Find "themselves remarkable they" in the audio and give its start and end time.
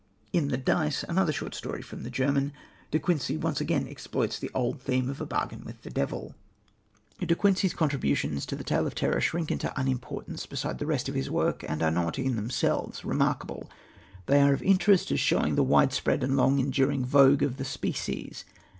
12.35-14.41